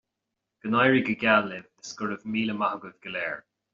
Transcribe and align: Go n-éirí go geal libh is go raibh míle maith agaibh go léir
Go 0.61 0.67
n-éirí 0.69 1.01
go 1.07 1.15
geal 1.23 1.45
libh 1.51 1.71
is 1.85 1.91
go 1.99 2.03
raibh 2.13 2.25
míle 2.37 2.55
maith 2.63 2.75
agaibh 2.79 2.99
go 3.05 3.09
léir 3.19 3.37